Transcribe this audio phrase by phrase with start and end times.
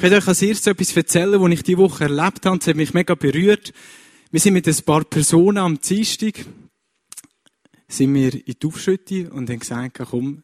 [0.00, 2.56] Ich werde euch als erstes etwas erzählen, was ich diese Woche erlebt habe.
[2.56, 3.74] Das hat mich mega berührt.
[4.30, 6.46] Wir sind mit ein paar Personen am Dienstag,
[7.86, 10.42] sind wir in die Aufschütte und haben gesagt, komm,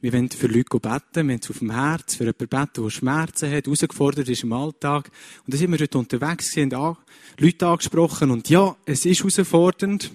[0.00, 2.90] wir wollen für Leute beten, wir haben es auf dem Herz, für jemanden beten, der
[2.90, 5.10] Schmerzen hat, herausgefordert ist im Alltag.
[5.44, 6.96] Und dann sind wir heute unterwegs haben
[7.38, 10.10] Leute angesprochen und ja, es ist herausfordernd.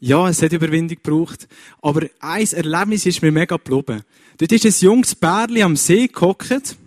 [0.00, 1.46] Ja, es hat Überwindung gebraucht.
[1.80, 4.02] Aber ein Erlebnis ist mir mega geblieben.
[4.38, 6.78] Dort ist ein junges Bärli am See gehockt.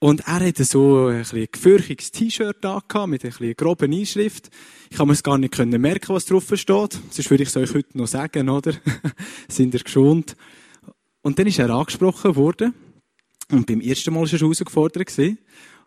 [0.00, 4.48] Und er hatte so ein bisschen gefürchiges T-Shirt an, mit ein bisschen groben Einschrift.
[4.90, 6.98] Ich kann mir es gar nicht merken, was drauf steht.
[7.10, 8.74] Sonst würde ich es euch heute noch sagen, oder?
[9.48, 10.36] Sind ihr geschont?
[11.22, 12.74] Und dann ist er angesprochen worden.
[13.50, 15.12] Und beim ersten Mal war er herausgefordert.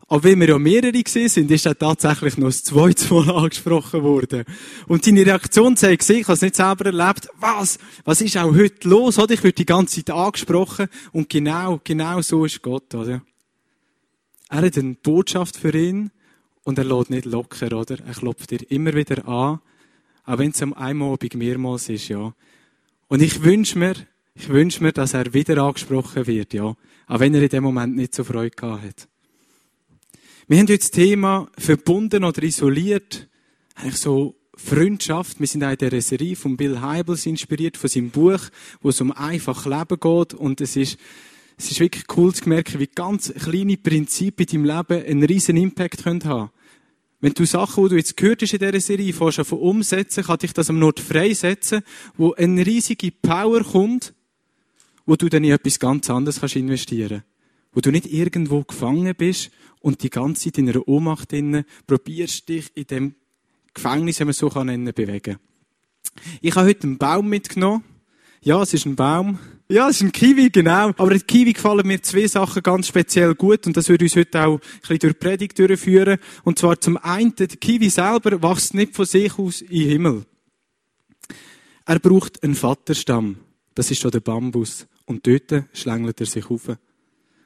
[0.07, 4.43] Aber weil wir ja mehrere sind, ist er tatsächlich noch das zweite Mal angesprochen worden.
[4.87, 7.79] Und seine Reaktion gesehen, ich habe es nicht selber erlebt, was?
[8.03, 9.33] Was ist auch heute los, oder?
[9.33, 10.87] Ich werde die ganze Zeit angesprochen.
[11.13, 13.21] Und genau, genau so ist Gott, oder?
[14.51, 16.11] Er hat eine Botschaft für ihn
[16.65, 17.97] und er lädt nicht locker, oder?
[18.05, 19.61] Er klopft dir immer wieder an,
[20.25, 22.33] auch wenn es am Einmobig mehrmals ist, ja.
[23.07, 23.93] Und ich wünsche mir,
[24.35, 26.75] ich wünsche mir, dass er wieder angesprochen wird, ja.
[27.07, 29.07] Auch wenn er in dem Moment nicht so Freude gehabt hat.
[30.49, 33.29] Wir haben jetzt das Thema verbunden oder isoliert,
[33.75, 35.39] eigentlich so Freundschaft.
[35.39, 38.41] Wir sind auch in der Serie von Bill Heibels inspiriert, von seinem Buch,
[38.81, 40.33] wo es um einfach Leben geht.
[40.33, 40.97] Und es ist,
[41.63, 45.57] es ist wirklich cool zu merken, wie ganz kleine Prinzipien in deinem Leben einen riesen
[45.57, 46.49] Impact haben können
[47.19, 50.39] Wenn du Sachen, die du jetzt gehört hast in dieser Serie, fährst von umsetzen, kann
[50.39, 51.83] dich das am Nord freisetzen,
[52.17, 54.15] wo eine riesige Power kommt,
[55.05, 57.23] wo du dann in etwas ganz anderes kannst investieren
[57.73, 61.31] Wo du nicht irgendwo gefangen bist und die ganze Zeit in einer Ohnmacht
[61.85, 63.15] probierst dich in dem
[63.75, 65.37] Gefängnis, wenn man so nennen, kann, bewegen.
[66.41, 67.83] Ich habe heute einen Baum mitgenommen.
[68.41, 69.37] Ja, es ist ein Baum.
[69.71, 70.89] Ja, es ist ein Kiwi, genau.
[70.97, 74.45] Aber in Kiwi gefallen mir zwei Sachen ganz speziell gut und das würde uns heute
[74.45, 76.19] auch ein bisschen durch die Predigt durchführen.
[76.43, 80.25] Und zwar zum einen, der Kiwi selber wächst nicht von sich aus in den Himmel.
[81.85, 83.37] Er braucht einen Vaterstamm.
[83.73, 84.87] Das ist schon der Bambus.
[85.05, 86.67] Und dort schlängelt er sich auf.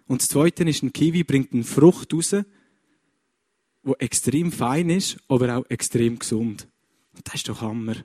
[0.08, 2.36] Und das Zweite ist, ein Kiwi bringt eine Frucht raus,
[3.84, 6.68] die extrem fein ist, aber auch extrem gesund.
[7.14, 7.98] Und das ist doch Hammer.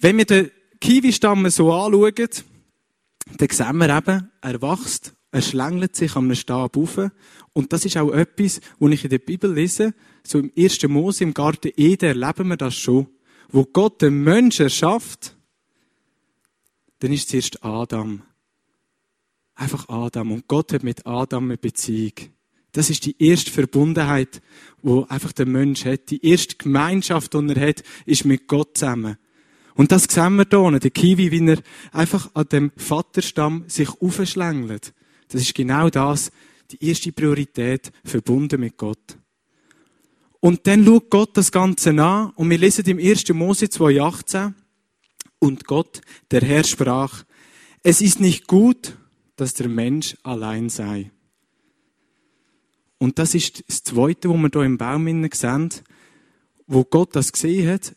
[0.00, 0.50] Wenn wir den
[0.82, 2.28] Kiwi-Stamm so anschauen,
[3.26, 7.10] dann sehen wir eben, er wächst, er schlängelt sich am Stab auf.
[7.52, 9.94] Und das ist auch etwas, was ich in der Bibel lese.
[10.22, 13.08] So im ersten Mose, im Garten Eden, erleben wir das schon.
[13.48, 15.36] Wo Gott den Menschen erschafft,
[17.00, 18.22] dann ist zuerst Adam.
[19.54, 20.32] Einfach Adam.
[20.32, 22.14] Und Gott hat mit Adam eine Beziehung.
[22.72, 24.42] Das ist die erste Verbundenheit,
[24.82, 26.10] wo einfach der Mensch hat.
[26.10, 29.16] Die erste Gemeinschaft, die er hat, ist mit Gott zusammen.
[29.74, 31.58] Und das sehen wir hier, der Kiwi, wie er
[31.92, 34.94] einfach an dem Vaterstamm sich aufschlängelt.
[35.28, 36.30] Das ist genau das,
[36.70, 39.18] die erste Priorität, verbunden mit Gott.
[40.40, 43.28] Und dann schaut Gott das Ganze an, und wir lesen im 1.
[43.30, 44.52] Mose 2,18,
[45.40, 47.24] und Gott, der Herr, sprach,
[47.82, 48.96] es ist nicht gut,
[49.36, 51.10] dass der Mensch allein sei.
[52.98, 55.70] Und das ist das Zweite, wo wir hier im Baum sehen,
[56.66, 57.94] wo Gott das gesehen hat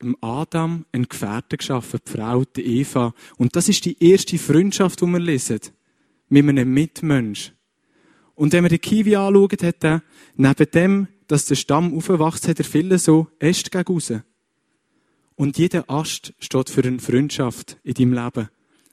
[0.00, 3.14] im Adam einen Gefährten geschaffen, die Frau, die Eva.
[3.36, 5.60] Und das ist die erste Freundschaft, die wir lesen.
[6.28, 7.52] Mit einem Mitmensch.
[8.34, 10.02] Und wenn wir den Kiwi anschauen, hat er,
[10.36, 14.12] neben dem, dass der Stamm aufwächst, hat er viele so Äste gegen raus.
[15.36, 18.48] Und jeder Ast steht für eine Freundschaft in deinem Leben.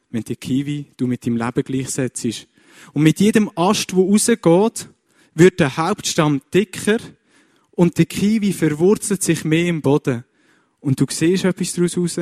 [0.09, 2.47] Wenn die Kiwi du mit deinem Leben gleichsetzt.
[2.93, 4.89] Und mit jedem Ast, der rausgeht,
[5.33, 6.97] wird der Hauptstamm dicker
[7.71, 10.23] und der Kiwi verwurzelt sich mehr im Boden.
[10.79, 12.19] Und du siehst etwas daraus raus.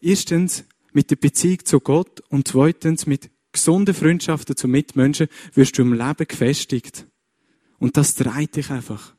[0.00, 5.82] Erstens mit der Beziehung zu Gott und zweitens mit gesunden Freundschaften zu Mitmenschen wirst du
[5.82, 7.06] im Leben gefestigt.
[7.78, 9.14] Und das treibt dich einfach.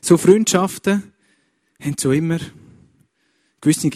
[0.00, 1.12] So Freundschaften
[1.80, 2.38] haben so immer
[3.60, 3.90] gewisse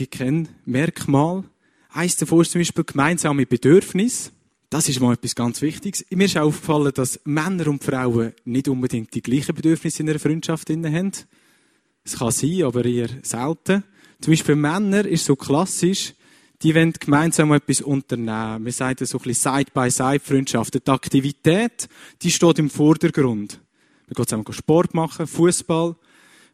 [0.65, 1.45] Merkmale.
[1.91, 4.33] Eins davon ist zum Beispiel gemeinsame Bedürfnis.
[4.69, 6.05] Das ist mal etwas ganz Wichtiges.
[6.11, 10.71] Mir ist aufgefallen, dass Männer und Frauen nicht unbedingt die gleichen Bedürfnisse in einer Freundschaft
[10.71, 11.13] haben.
[12.05, 13.85] Es kann sein, aber eher selten.
[14.21, 16.15] Zum Beispiel Männer ist so klassisch,
[16.63, 18.65] die wollen gemeinsam etwas unternehmen.
[18.65, 20.75] Wir sagen so ein bisschen Side-by-Side-Freundschaft.
[20.75, 21.89] Die Aktivität,
[22.21, 23.61] die steht im Vordergrund.
[24.07, 25.97] Wir gehen zusammen Sport machen, Fußball.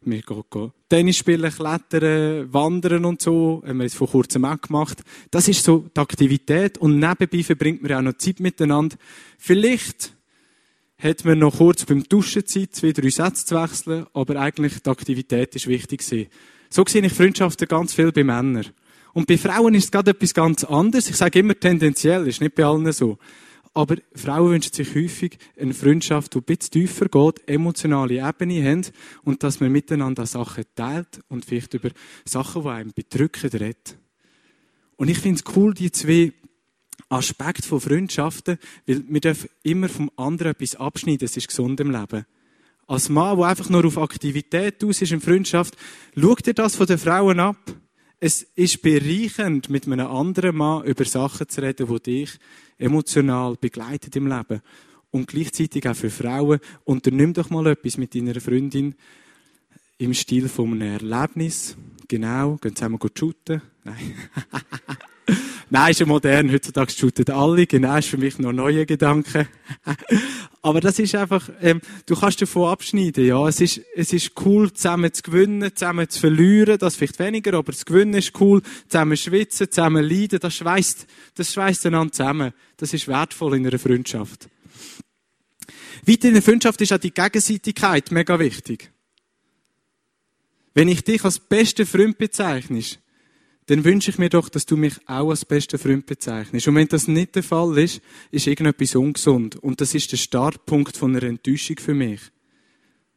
[0.03, 3.63] Wir gehen Tennis spielen, klettern, wandern und so.
[3.67, 5.03] Haben wir jetzt vor kurzem auch gemacht.
[5.33, 6.79] Das ist so die Aktivität.
[6.79, 8.97] Und nebenbei verbringt man auch noch Zeit miteinander.
[9.39, 10.16] Vielleicht
[10.99, 14.91] hat man noch kurz beim Duschen Zeit, zwei, drei Sätze zu wechseln, aber eigentlich die
[14.91, 16.29] Aktivität ist wichtig gewesen.
[16.71, 18.67] So sehe ich Freundschaften ganz viel bei Männern.
[19.13, 21.09] Und bei Frauen ist es gerade etwas ganz anderes.
[21.09, 23.19] Ich sage immer tendenziell, ist nicht bei allen so.
[23.73, 28.87] Aber Frauen wünschen sich häufig eine Freundschaft, die ein bisschen tiefer geht, emotionale Ebene haben
[29.23, 31.91] und dass man miteinander Sachen teilt und vielleicht über
[32.25, 33.99] Sachen, die einem bedrücken, redet.
[34.97, 36.33] Und ich finde es cool, die zwei
[37.09, 41.91] Aspekte von Freundschaften, weil wir dürfen immer vom anderen etwas abschneiden, das ist gesund im
[41.91, 42.27] Leben.
[42.89, 45.77] Als Mann, der einfach nur auf Aktivität aus ist in Freundschaft,
[46.17, 47.59] schaut dir das von den Frauen ab.
[48.19, 52.39] Es ist bereichernd, mit einem anderen Mann über Sachen zu reden, die dich
[52.79, 54.63] emotional begleiten im Leben.
[55.11, 56.61] Und gleichzeitig auch für Frauen.
[56.85, 58.95] Unternimm doch mal etwas mit deiner Freundin
[59.99, 61.77] im Stil von einem Erlebnis.
[62.09, 63.63] Genau, gehen zusammen shooten.
[63.85, 64.15] Nein.
[65.71, 66.53] Nein, ist ja modern.
[66.53, 67.67] Heutzutage shooten alle.
[67.67, 69.49] Genau, ist für mich noch neue Gedanken.
[70.63, 73.47] Aber das ist einfach, ähm, du kannst davon abschneiden, ja.
[73.49, 76.79] Es ist, es ist cool, zusammen zu gewinnen, zusammen zu verlieren.
[76.79, 78.63] Das vielleicht weniger, aber das Gewinnen ist cool.
[78.89, 80.41] Zusammen schwitzen, zusammen leiden.
[80.41, 81.07] Das schweißt,
[81.37, 82.53] das schweißt einander zusammen.
[82.79, 84.49] Das ist wertvoll in einer Freundschaft.
[86.05, 88.91] Weiter in der Freundschaft ist auch die Gegenseitigkeit mega wichtig.
[90.75, 92.99] Wenn ich dich als besten Freund bezeichnest,
[93.67, 96.69] dann wünsche ich mir doch, dass du mich auch als besten Freund bezeichnest.
[96.69, 99.57] Und wenn das nicht der Fall ist, ist irgendetwas ungesund.
[99.57, 102.21] Und das ist der Startpunkt von einer Enttäuschung für mich.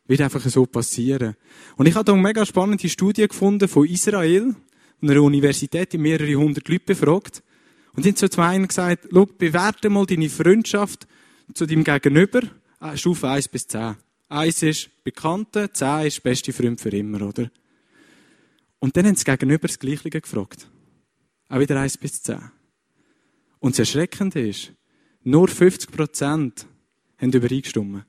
[0.08, 1.36] Wird einfach so passieren.
[1.78, 4.56] Und ich habe da eine mega spannende Studie gefunden von Israel,
[5.02, 7.44] einer Universität, die mehrere hundert Leute befragt.
[7.94, 11.08] Und die haben so zu einem gesagt, schau, bewerte mal deine Freundschaft
[11.54, 12.42] zu deinem Gegenüber,
[12.82, 13.96] äh, Stufe 1 bis 10.
[14.30, 17.52] 1 ist Bekannte, 10 ist beste Freund für immer, oder?
[18.80, 20.70] Und dann haben sie gegenüber das Gleiche gefragt.
[21.50, 22.40] Auch wieder 1 bis 10.
[23.60, 24.72] Und das Erschreckende ist,
[25.24, 26.66] nur 50 Prozent
[27.18, 28.06] haben übereingestimmt.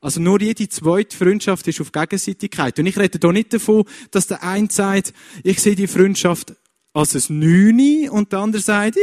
[0.00, 2.78] Also nur jede zweite Freundschaft ist auf Gegenseitigkeit.
[2.78, 6.54] Und ich rede hier nicht davon, dass der eine sagt, ich sehe die Freundschaft
[6.92, 8.98] als ein Neuni und der andere sagt,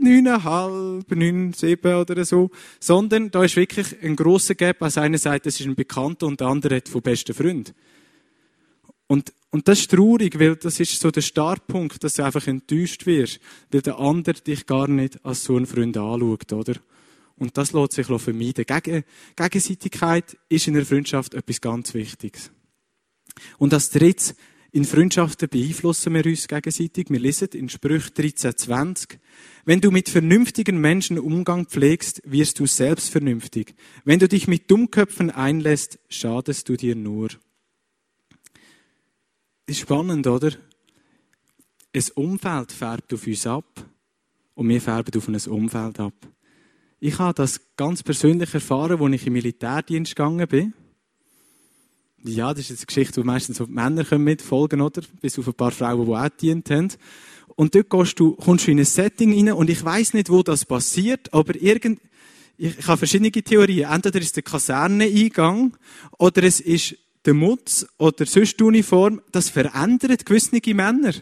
[0.00, 2.50] neuneinhalb, neun, sieben oder so.
[2.80, 6.40] Sondern da ist wirklich ein grosser Gap, als einer sagt, das ist ein Bekannter und
[6.40, 7.74] der andere hat von besten Freund.
[9.06, 13.06] Und, und das ist traurig, weil das ist so der Startpunkt, dass du einfach enttäuscht
[13.06, 13.40] wirst,
[13.70, 16.74] weil der andere dich gar nicht als so einen Freund anschaut, oder?
[17.36, 18.64] Und das lässt sich vermeiden.
[18.64, 19.04] Gegen,
[19.36, 22.50] Gegenseitigkeit ist in einer Freundschaft etwas ganz Wichtiges.
[23.58, 24.34] Und als drittes,
[24.70, 27.08] in Freundschaften beeinflussen wir uns gegenseitig.
[27.08, 29.18] Wir lesen in Sprüch 13,20.
[29.64, 33.74] Wenn du mit vernünftigen Menschen Umgang pflegst, wirst du selbst vernünftig.
[34.04, 37.28] Wenn du dich mit Dummköpfen einlässt, schadest du dir nur
[39.66, 40.52] ist spannend, oder?
[41.94, 43.64] Ein Umfeld färbt auf uns ab
[44.54, 46.14] und wir färben auf ein Umfeld ab.
[47.00, 50.74] Ich habe das ganz persönlich erfahren, als ich im Militärdienst gegangen bin.
[52.24, 55.02] Ja, das ist eine Geschichte, wo meistens so Männer können mitfolgen, oder?
[55.20, 56.88] Bis auf ein paar Frauen, die auch gedient haben.
[57.56, 60.42] Und dort kommst du, kommst du in ein Setting rein und ich weiß nicht, wo
[60.42, 62.00] das passiert, aber irgend,
[62.56, 63.90] ich, ich habe verschiedene Theorien.
[63.90, 65.76] Entweder ist der Kaserneneingang
[66.18, 71.12] oder es ist der Mutz oder sonst die Uniform, das verändert gewisse Männer.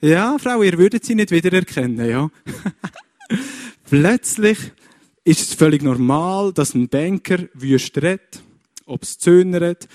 [0.00, 2.30] Ja, Frau, ihr würdet sie nicht wiedererkennen, ja.
[3.90, 4.58] Plötzlich
[5.24, 8.42] ist es völlig normal, dass ein Banker wüst redet,
[8.86, 9.88] ob es zöhnert,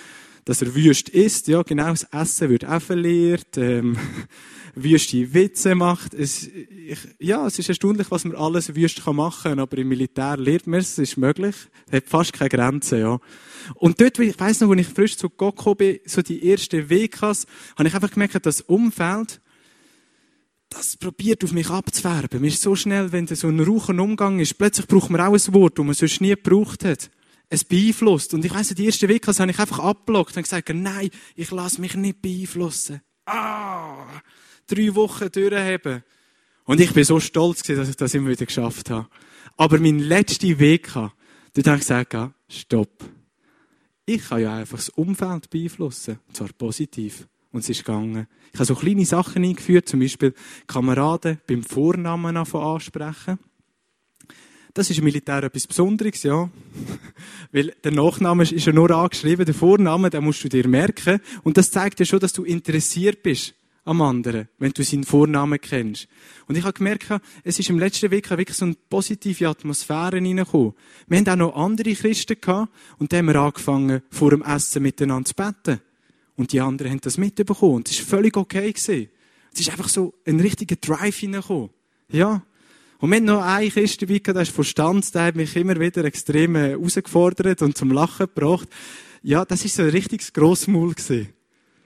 [0.45, 3.97] dass er wüst isst, ja, genau, das Essen wird auch verliert, ähm,
[4.75, 6.13] wüste Witze macht.
[6.13, 9.19] Es, ich, ja, es ist erstaunlich, was man alles wüst kann
[9.59, 11.55] aber im Militär lernt man es, es ist möglich,
[11.87, 13.19] es hat fast keine Grenzen, ja.
[13.75, 17.47] Und dort, ich weiss noch, als ich frisch zu gekommen bin, so die ersten Wekas,
[17.77, 19.41] habe ich einfach gemerkt, das Umfeld,
[20.69, 22.41] das probiert auf mich abzufärben.
[22.41, 25.33] Mir ist so schnell, wenn da so ein rauchen Umgang ist, plötzlich braucht man auch
[25.33, 27.09] ein Wort, das man sonst nie gebraucht hat.
[27.47, 28.33] Es beeinflusst.
[28.33, 31.79] Und ich weiss, die ersten Wekas habe ich einfach abgelockt und gesagt, nein, ich lasse
[31.79, 33.01] mich nicht beeinflussen.
[33.25, 34.21] Ah!
[34.67, 36.03] Drei Wochen durchheben.
[36.65, 39.07] Und ich bin so stolz dass ich das immer wieder geschafft habe.
[39.57, 42.15] Aber mein letzter Weg, dort habe ich gesagt,
[42.49, 43.05] stopp.
[44.05, 46.19] Ich kann ja einfach das Umfeld beeinflussen.
[46.27, 47.27] Und zwar positiv.
[47.51, 48.27] Und es ist gegangen.
[48.53, 50.33] Ich habe so kleine Sachen eingeführt, zum Beispiel
[50.67, 53.39] Kameraden beim Vornamen ansprechen.
[54.73, 56.49] Das ist im Militär etwas Besonderes, ja.
[57.53, 61.21] Weil der Nachname ist ja nur angeschrieben, der Vorname, den musst du dir merken.
[61.43, 63.55] Und das zeigt ja schon, dass du interessiert bist
[63.85, 66.07] am anderen, wenn du seinen Vornamen kennst.
[66.47, 67.07] Und ich habe gemerkt,
[67.43, 70.73] es ist im letzten Weg wirklich so eine positive Atmosphäre reingekommen.
[71.07, 74.81] Wir haben auch noch andere Christen gehabt und dann haben wir angefangen, vor dem Essen
[74.81, 75.81] miteinander zu beten.
[76.35, 77.75] Und die anderen haben das mitbekommen.
[77.75, 78.73] Und es war völlig okay.
[78.73, 79.09] Gewesen.
[79.53, 81.69] Es ist einfach so ein richtiger Drive hineingekommen.
[82.09, 82.43] Ja.
[82.99, 85.79] Und wir haben noch einen Christ dabei gehabt, der ist Verstand, der hat mich immer
[85.79, 88.67] wieder extrem herausgefordert und zum Lachen gebracht.
[89.21, 91.34] Ja, das ist so ein richtiges Grossmaul gewesen.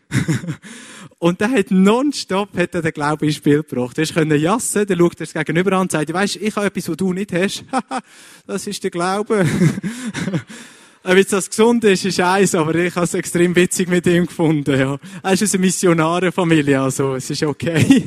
[1.19, 3.97] und der hat nonstop, hat er den Glauben ins Spiel gebracht.
[3.97, 6.97] Er können jassen, dann schaut es gegenüber an und sagt, weisst, ich habe etwas, was
[6.97, 7.65] du nicht hast.
[8.47, 9.45] das ist der Glaube.
[11.03, 14.25] Ob jetzt das gesund ist, ist eins, aber ich habe es extrem witzig mit ihm
[14.25, 14.97] gefunden, ja.
[15.23, 18.05] Er ist aus einer Missionarenfamilie, also, es ist okay.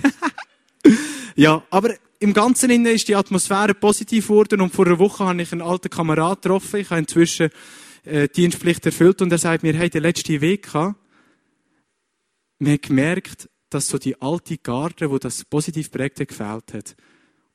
[1.34, 5.40] ja, aber im Ganzen innen ist die Atmosphäre positiv geworden und vor einer Woche habe
[5.42, 6.80] ich einen alten Kamerad getroffen.
[6.80, 7.50] Ich habe inzwischen
[8.04, 10.96] äh, Dienstpflicht erfüllt und er sagt mir, hey, der letzte Weg gehabt.
[12.64, 16.94] Wir haben gemerkt, dass so die alte Garde, wo das positiv prägte, gefällt hat.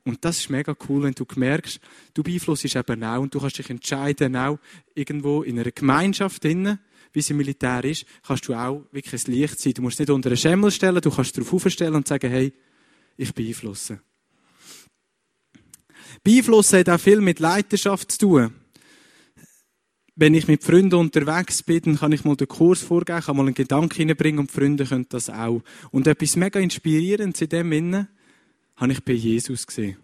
[0.04, 1.80] Und das ist mega cool, wenn du merkst,
[2.12, 4.58] du beeinflusst eben auch und du kannst dich entscheiden, auch
[4.94, 6.78] irgendwo in einer Gemeinschaft drinnen,
[7.14, 9.72] wie sie Militär ist, kannst du auch wirklich ein Licht sein.
[9.72, 12.52] Du musst nicht unter einen Schemmel stellen, du kannst darauf aufstellen und sagen, hey,
[13.16, 14.02] ich beeinflusse.
[16.22, 18.54] Beeinflussen hat auch viel mit Leidenschaft zu tun.
[20.20, 23.46] Wenn ich mit Freunden unterwegs bin, dann kann ich mal den Kurs vorgeben, kann mal
[23.46, 25.62] einen Gedanken hineinbringen und die Freunde können das auch.
[25.92, 28.08] Und etwas mega Inspirierendes in dem Innen
[28.74, 29.96] habe ich bei Jesus gesehen.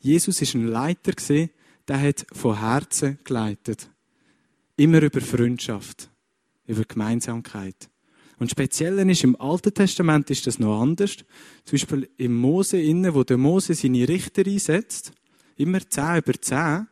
[0.00, 1.48] Jesus ist ein Leiter gesehen,
[1.88, 3.88] der hat von Herzen geleitet.
[4.76, 6.10] Immer über Freundschaft,
[6.66, 7.88] über Gemeinsamkeit.
[8.38, 11.16] Und speziell ist im Alten Testament ist das noch anders.
[11.64, 15.12] Zum Beispiel im Mose innen, wo der Mose seine Richter einsetzt,
[15.56, 16.86] immer zehn über zehn,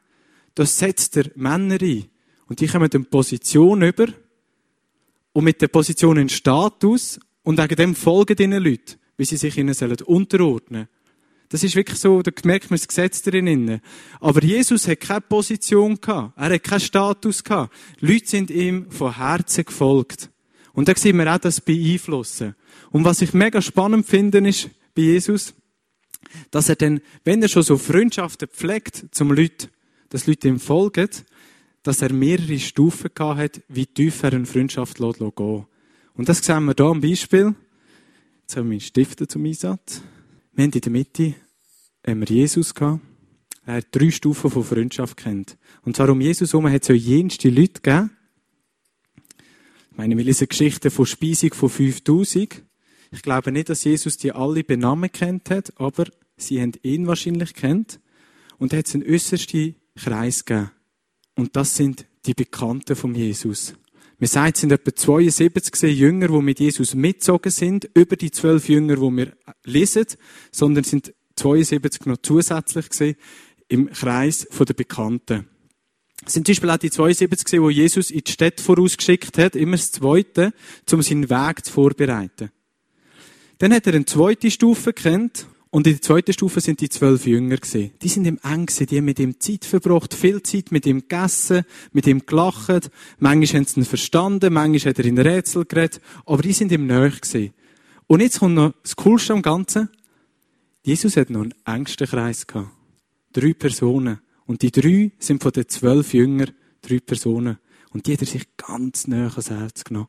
[0.54, 2.06] da setzt er Männer ein.
[2.48, 4.06] Und die kommen eine Position über
[5.32, 9.56] und mit der Position einen Status und wegen dem folgen diesen Leute, wie sie sich
[9.56, 9.74] ihnen
[10.06, 10.88] unterordnen sollen.
[11.48, 13.80] Das ist wirklich so, da merkt man das Gesetz drin.
[14.20, 16.36] Aber Jesus hat keine Position gehabt.
[16.36, 17.72] Er hat keinen Status gehabt.
[18.00, 20.30] Leute sind ihm von Herzen gefolgt.
[20.72, 22.54] Und da sehen wir auch das beeinflussen.
[22.90, 25.54] Und was ich mega spannend finde, ist bei Jesus,
[26.50, 29.68] dass er dann, wenn er schon so Freundschaften pflegt zum Leuten,
[30.08, 31.08] dass Leute ihm folgen,
[31.86, 35.66] dass er mehrere Stufen gehabt hat, wie tief er eine Freundschaft gehen
[36.14, 37.54] Und das sehen wir hier am Beispiel.
[38.40, 40.02] Jetzt haben wir Stifte zum Einsatz.
[40.52, 41.34] Wir haben in der Mitte
[42.04, 43.00] haben wir Jesus gehabt.
[43.66, 45.56] Er hat drei Stufen von Freundschaft kennt.
[45.82, 48.10] Und zwar um Jesus herum hat es auch jenste Leute gegeben.
[49.90, 52.62] Ich meine, wir lesen Geschichten von Speisung von 5000.
[53.12, 57.54] Ich glaube nicht, dass Jesus die alle benamen kennt hat, aber sie haben ihn wahrscheinlich
[57.54, 58.00] kennt.
[58.58, 60.70] Und da hat es einen äußersten Kreis gegeben.
[61.36, 63.74] Und das sind die Bekannten von Jesus.
[64.18, 68.68] Wir sagen, es sind etwa 72 Jünger, die mit Jesus mitgezogen sind, über die zwölf
[68.68, 70.06] Jünger, die wir lesen,
[70.50, 73.16] sondern es sind 72 noch zusätzlich
[73.68, 75.46] im Kreis der Bekannten.
[76.24, 79.54] Es sind zum Beispiel auch die 72 gesehen, die Jesus in die Stadt vorausgeschickt hat,
[79.54, 80.54] immer das Zweite,
[80.90, 82.50] um seinen Weg zu vorbereiten.
[83.58, 87.26] Dann hat er eine zweite Stufe kennt, und in der zweiten Stufe sind die zwölf
[87.26, 87.92] Jünger gesehen.
[88.00, 91.64] Die sind im gewesen, die haben mit ihm Zeit verbracht, viel Zeit mit ihm gegessen,
[91.92, 92.90] mit ihm gelacht.
[93.18, 96.86] Manchmal haben sie ihn verstanden, manchmal hat er in Rätsel geredet, aber die sind ihm
[96.86, 97.52] nahe gewesen.
[98.06, 99.88] Und jetzt kommt noch das Coolste am Ganzen.
[100.82, 102.70] Jesus hat noch einen engsten Kreis gehabt.
[103.32, 104.20] Drei Personen.
[104.46, 107.58] Und die drei sind von den zwölf Jüngern drei Personen.
[107.90, 110.08] Und die hat er sich ganz nahe ans Herz genommen.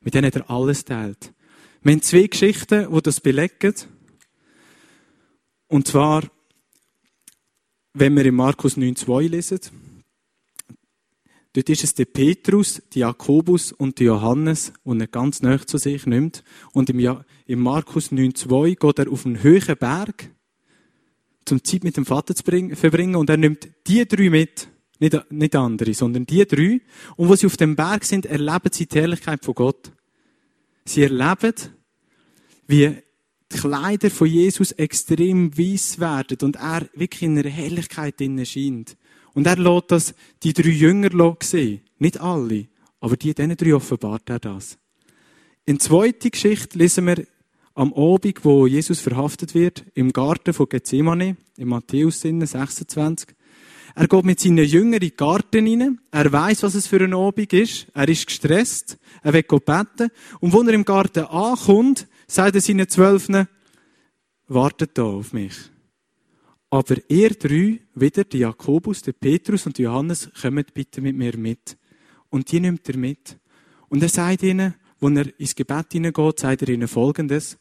[0.00, 1.32] Mit denen hat er alles teilt.
[1.82, 3.74] Wir haben zwei Geschichten, die das belegen.
[5.68, 6.22] Und zwar,
[7.94, 9.60] wenn wir in Markus 9,2 lesen,
[11.52, 15.78] dort ist es der Petrus, der Jakobus und der Johannes, und er ganz nah zu
[15.78, 16.44] sich nimmt.
[16.72, 20.30] Und im, ja im Markus 9,2 geht er auf einen höheren Berg,
[21.44, 24.68] zum Zeit mit dem Vater zu verbringen, und er nimmt die drei mit.
[24.98, 26.80] Nicht, nicht andere, sondern die drei.
[27.16, 29.92] Und wo sie auf dem Berg sind, erleben sie die Herrlichkeit von Gott.
[30.84, 31.54] Sie erleben,
[32.66, 32.96] wie
[33.52, 38.96] die Kleider von Jesus extrem weiss werden und er wirklich in einer Herrlichkeit scheint.
[39.34, 41.82] Und er lässt das die drei Jünger sehen.
[41.98, 42.66] Nicht alle,
[43.00, 44.78] aber die, diesen drei offenbart er das.
[45.64, 47.26] In der zweiten Geschichte lesen wir
[47.74, 53.28] am Abend, wo Jesus verhaftet wird, im Garten von Gethsemane, im Matthäus 26.
[53.94, 56.00] Er geht mit seinen Jüngern in den Garten rein.
[56.10, 57.86] Er weiß, was es für ein Abend ist.
[57.94, 58.98] Er ist gestresst.
[59.22, 60.10] Er will beten.
[60.40, 63.48] Und wo er im Garten ankommt, sagt er seinen Zwölfen,
[64.48, 65.56] wartet da auf mich.
[66.70, 71.76] Aber ihr drei, wieder der Jakobus, der Petrus und Johannes, kommt bitte mit mir mit.
[72.28, 73.38] Und die nimmt er mit.
[73.88, 77.58] Und er sagt ihnen, wenn er ins Gebet hineingeht, sagt er ihnen Folgendes.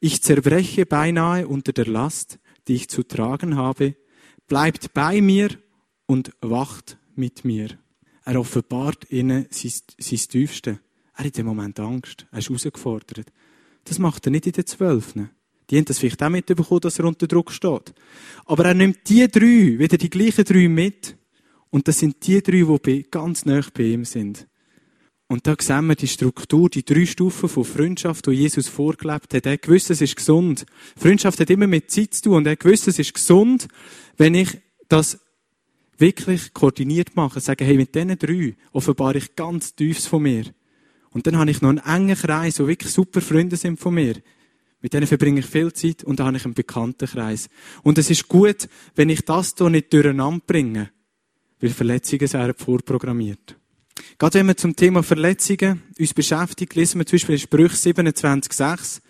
[0.00, 3.94] Ich zerbreche beinahe unter der Last, die ich zu tragen habe.
[4.46, 5.50] Bleibt bei mir
[6.06, 7.78] und wacht mit mir.
[8.24, 10.80] Er offenbart ihnen sein, sein Tiefste.
[11.14, 12.26] Er hat im Moment Angst.
[12.30, 13.32] Er ist herausgefordert.
[13.86, 15.30] Das macht er nicht in den Zwölfen.
[15.70, 17.94] Die haben das vielleicht auch mitbekommen, dass er unter Druck steht.
[18.44, 21.16] Aber er nimmt die drei, wieder die gleichen drei mit.
[21.70, 24.46] Und das sind die drei, die ganz nah bei ihm sind.
[25.28, 29.46] Und da sehen wir die Struktur, die drei Stufen von Freundschaft, die Jesus vorgelebt hat.
[29.46, 30.66] Er gewusst, es ist gesund.
[30.96, 33.66] Freundschaft hat immer mit Zeit zu tun und er gewusst, es ist gesund,
[34.16, 35.18] wenn ich das
[35.98, 37.40] wirklich koordiniert mache.
[37.40, 40.44] Sage, hey, mit diesen drei offenbare ich ganz tiefs von mir.
[41.16, 44.16] Und dann habe ich noch einen engen Kreis, wo wirklich super Freunde sind von mir.
[44.82, 47.48] Mit denen verbringe ich viel Zeit und dann habe ich einen bekannten Kreis.
[47.82, 50.90] Und es ist gut, wenn ich das hier nicht durcheinander bringe,
[51.58, 53.56] weil Verletzungen sind vorprogrammiert.
[54.18, 59.00] Gerade wenn wir zum Thema Verletzungen uns beschäftigt, lesen wir zum Beispiel in Sprüch 27,6.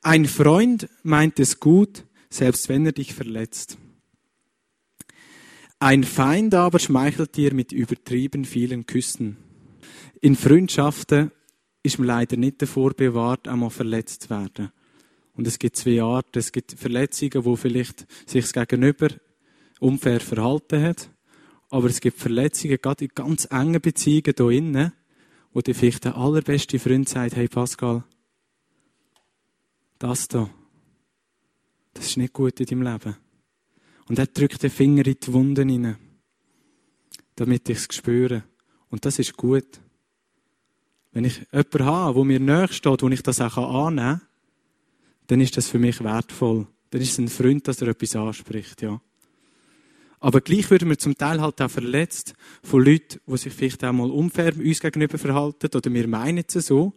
[0.00, 3.76] Ein Freund meint es gut, selbst wenn er dich verletzt.
[5.78, 9.36] Ein Feind aber schmeichelt dir mit übertrieben vielen Küssen.
[10.22, 11.32] In Freundschaften
[11.82, 14.70] ist man leider nicht davor bewahrt, einmal verletzt zu werden.
[15.34, 16.38] Und es gibt zwei Arten.
[16.38, 19.08] Es gibt Verletzungen, wo vielleicht sich das Gegenüber
[19.78, 21.10] unfair verhalten hat.
[21.70, 24.92] Aber es gibt Verletzungen, gerade in ganz engen Beziehungen hier innen,
[25.52, 28.04] wo dir vielleicht der allerbeste Freund sagt, hey Pascal,
[29.98, 30.50] das da,
[31.94, 33.16] das ist nicht gut in deinem Leben.
[34.08, 35.96] Und er drückt den Finger in die Wunden hinein,
[37.36, 38.44] damit ich es spüre.
[38.88, 39.80] Und das ist gut.
[41.12, 44.20] Wenn ich jemanden habe, wo mir näher steht, wo ich das auch annehmen kann,
[45.26, 46.66] dann ist das für mich wertvoll.
[46.90, 49.00] Dann ist es ein Freund, dass er etwas anspricht, ja.
[50.20, 53.92] Aber gleich würden wir zum Teil halt auch verletzt von Leuten, die sich vielleicht auch
[53.92, 56.92] mal unfair uns gegenüber verhalten oder wir meinen es so.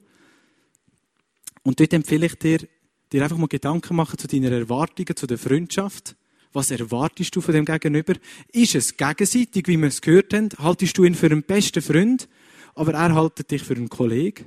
[1.63, 2.67] Und dort empfehle ich dir,
[3.13, 6.17] dir einfach mal Gedanken machen zu deinen Erwartungen, zu der Freundschaft.
[6.51, 8.15] Was erwartest du von dem Gegenüber?
[8.51, 10.49] Ist es gegenseitig, wie wir es gehört haben?
[10.59, 12.27] Haltest du ihn für einen besten Freund,
[12.75, 14.45] aber er haltet dich für einen Kollegen?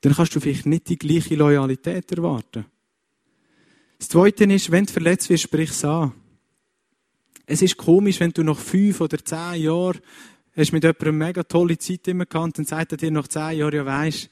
[0.00, 2.66] Dann kannst du vielleicht nicht die gleiche Loyalität erwarten.
[3.98, 6.12] Das Zweite ist, wenn du verletzt wirst, sprich es an.
[7.46, 10.00] Es ist komisch, wenn du nach fünf oder zehn Jahren
[10.56, 13.58] hast mit jemandem eine mega tolle Zeit immer gehabt, dann sagt er dir nach zehn
[13.58, 14.30] Jahren, ja weisst,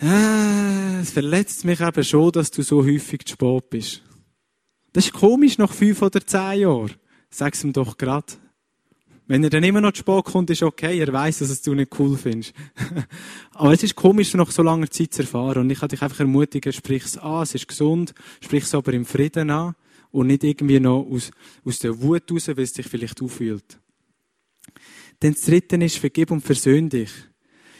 [0.00, 4.02] äh, es verletzt mich eben schon, dass du so häufig zu spät bist.
[4.92, 6.92] Das ist komisch nach fünf oder zehn Jahren.
[7.30, 8.38] Sag's ihm doch grad.
[9.30, 10.98] Wenn er dann immer noch zu spät kommt, ist okay.
[10.98, 12.52] Er weiß, dass es du nicht cool findest.
[13.52, 15.58] aber es ist komisch, nach so langer Zeit zu erfahren.
[15.58, 18.92] Und ich kann dich einfach ermutigen, sprich es an, es ist gesund, sprich es aber
[18.92, 19.76] im Frieden an
[20.10, 21.30] und nicht irgendwie noch aus,
[21.64, 23.78] aus der Wut raus, weil es dich vielleicht auffühlt.
[25.20, 27.12] Dann das Dritte ist, vergib und versöhn dich.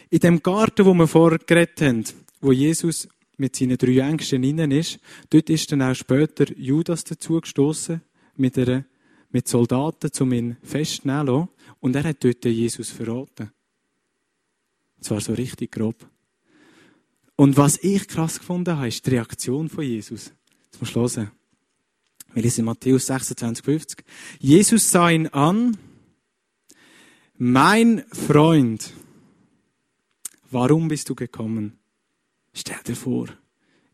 [0.09, 2.05] In dem Garten, wo wir vorher geredet haben,
[2.41, 3.09] wo Jesus
[3.39, 8.01] mit seinen drei Ängsten innen ist, dort ist dann auch später Judas dazugestoßen
[8.37, 8.85] mit einer
[9.31, 11.49] mit Soldaten, um ihn festzunehmen
[11.81, 13.51] Und er hat dort Jesus verraten.
[15.01, 16.09] Zwar so richtig grob.
[17.37, 20.33] Und was ich krass gefunden habe, ist die Reaktion von Jesus.
[20.65, 21.31] Jetzt musst du hören.
[22.35, 24.05] Wir lesen Matthäus 26, 50.
[24.39, 25.77] Jesus sah ihn an.
[27.39, 28.93] Mein Freund,
[30.51, 31.79] warum bist du gekommen?
[32.53, 33.29] Stell dir vor,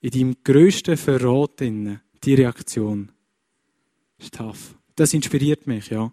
[0.01, 3.13] in deinem grössten Verrat die Reaktion.
[4.19, 6.13] Ist tough das inspiriert mich, ja.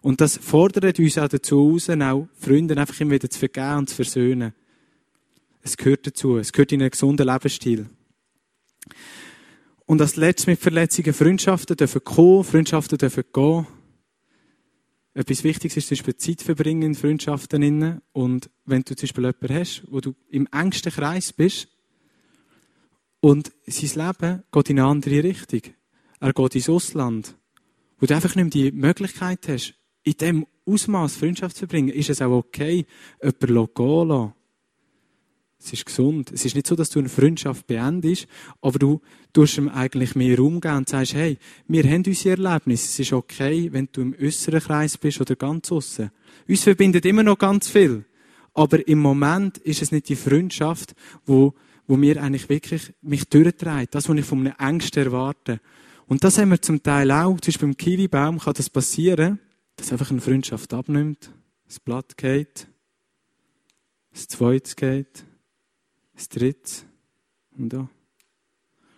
[0.00, 3.88] Und das fordert uns auch dazu aus, auch Freunde einfach immer wieder zu vergeben und
[3.88, 4.52] zu versöhnen.
[5.62, 6.38] Es gehört dazu.
[6.38, 7.88] Es gehört in einen gesunden Lebensstil.
[9.86, 13.66] Und als letztes mit Verletzungen Freundschaften dürfen kommen, Freundschaften dürfen gehen.
[15.14, 18.00] Etwas Wichtiges ist zum Beispiel Zeit verbringen in Freundschaften.
[18.12, 21.68] Und wenn du zum Beispiel jemanden hast, wo du im engsten Kreis bist
[23.20, 25.60] und sein Leben geht in eine andere Richtung.
[26.18, 27.36] Er geht ins Ausland
[28.02, 32.10] wo du einfach nicht mehr die Möglichkeit hast, in dem Ausmaß Freundschaft zu verbringen, ist
[32.10, 32.84] es auch okay,
[33.22, 34.32] jemanden gehen lassen.
[35.60, 36.32] Es ist gesund.
[36.32, 38.26] Es ist nicht so, dass du eine Freundschaft beendest,
[38.60, 39.00] aber du
[39.32, 41.38] tust ihm eigentlich mehr Raum geben und sagst, hey,
[41.68, 42.86] wir haben unsere Erlebnisse.
[42.86, 46.10] Es ist okay, wenn du im äußeren Kreis bist oder ganz außen.
[46.48, 48.04] Uns verbindet immer noch ganz viel.
[48.52, 51.54] Aber im Moment ist es nicht die Freundschaft, wo,
[51.86, 53.94] wo mir eigentlich wirklich mich durchtreibt.
[53.94, 55.60] Das, was ich von einem Ängsten erwarte.
[56.06, 57.40] Und das haben wir zum Teil auch.
[57.40, 59.38] Zum Beispiel beim Kiwibaum kann das passieren,
[59.76, 61.32] dass einfach eine Freundschaft abnimmt,
[61.66, 62.68] das Blatt geht,
[64.12, 65.24] das zweite geht,
[66.14, 66.82] das dritte
[67.56, 67.88] und da.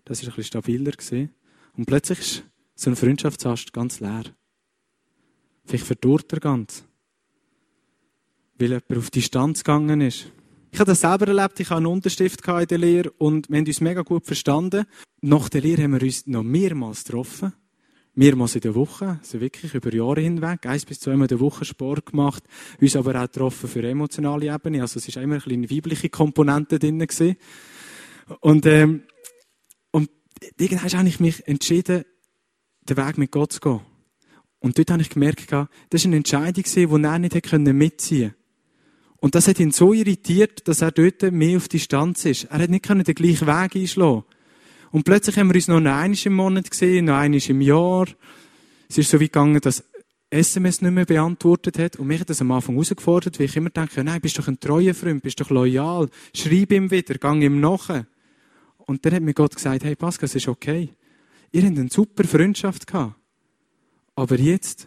[0.05, 1.35] Das ist ein bisschen stabiler gesehen.
[1.77, 4.25] Und plötzlich ist so ein Freundschaftsast ganz leer.
[5.65, 6.85] Vielleicht verdurrt er ganz.
[8.59, 10.31] Weil jemand auf Distanz gegangen ist.
[10.75, 11.61] Ich habe das selber erlebt.
[11.61, 14.87] Ich hatte einen Unterstift in der Lehre und wir haben uns mega gut verstanden.
[15.21, 17.53] Nach der Lehre haben wir uns noch mehrmals getroffen.
[18.15, 20.67] Mehrmals in der Woche, also wirklich über Jahre hinweg.
[20.67, 22.43] Eins bis zweimal in der Woche Sport gemacht.
[22.81, 24.81] Uns aber auch getroffen für emotionale Ebene.
[24.81, 26.99] Also es war immer ein bisschen weibliche Komponente drin.
[26.99, 27.37] Gewesen.
[28.41, 29.05] Und, ähm,
[29.93, 30.11] und
[30.59, 32.03] irgendwann habe ich mich entschieden,
[32.83, 33.81] den Weg mit Gott zu gehen.
[34.59, 35.69] Und dort habe ich gemerkt, das war
[36.05, 38.44] eine Entscheidung, die er nicht mitziehen konnte.
[39.25, 42.45] Und das hat ihn so irritiert, dass er dort mehr auf Distanz ist.
[42.51, 44.23] Er hat nicht den gleichen Weg einschlagen.
[44.91, 48.07] Und plötzlich haben wir uns noch einmal im Monat gesehen, noch einmal im Jahr.
[48.87, 49.83] Es ist so wie gegangen, dass
[50.29, 51.97] SMS nicht mehr beantwortet hat.
[51.97, 54.61] Und mich hat das am Anfang herausgefordert, weil ich immer denke, nein, bist doch ein
[54.61, 56.11] treuer Freund, bist doch loyal.
[56.37, 58.05] Schreib ihm wieder, gang ihm nach.
[58.77, 60.91] Und dann hat mir Gott gesagt, hey Pascal, es ist okay.
[61.51, 63.15] Ihr habt eine super Freundschaft gehabt.
[64.17, 64.87] Aber jetzt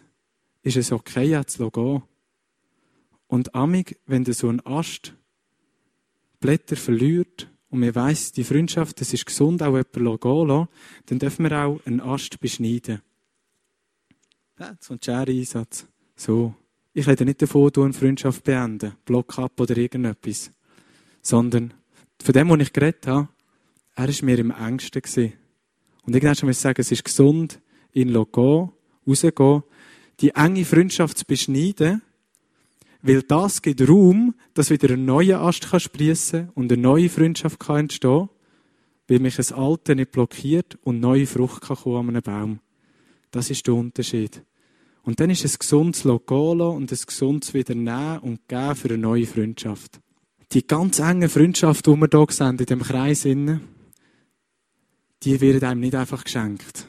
[0.62, 2.02] ist es okay, jetzt zu gehen.
[3.28, 5.14] Und amig, wenn du so einen Ast
[6.40, 10.68] Blätter verliert und man weiss, die Freundschaft, das ist gesund, auch jemanden gehen lassen,
[11.06, 13.02] dann dürfen wir auch einen Ast beschneiden.
[14.80, 15.86] So ein Schere-Einsatz.
[16.16, 16.54] So.
[16.94, 20.50] Ich rede nicht davon, du eine Freundschaft beenden, Block ab oder irgendetwas.
[21.22, 21.74] Sondern
[22.20, 23.28] von dem, was ich geredet habe,
[23.94, 25.02] er war mir im Ängsten.
[25.02, 25.34] Gewesen.
[26.02, 27.60] Und irgendwann muss ich sagen, es ist gesund,
[27.92, 28.70] ihn gehen,
[29.06, 29.62] rauszugehen,
[30.20, 32.02] die enge Freundschaft zu beschneiden,
[33.02, 37.80] weil das gibt Raum, dass wieder ein neuer Ast kann und eine neue Freundschaft kann
[37.80, 38.28] entstehen,
[39.06, 42.60] weil mich ein Alte nicht blockiert und neue Frucht kann kommen an einem Baum.
[43.30, 44.42] Das ist der Unterschied.
[45.02, 48.98] Und dann ist es gesundes Lokalo und ein gesundes wieder nehmen und geben für eine
[48.98, 50.00] neue Freundschaft.
[50.52, 53.22] Die ganz enge Freundschaft, die wir hier sehen, in dem Kreis,
[55.22, 56.86] die werden einem nicht einfach geschenkt.